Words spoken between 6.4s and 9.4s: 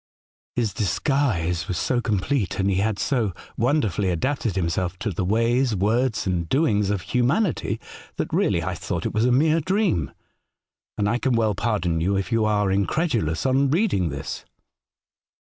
doings of humanity, that really I thought it was a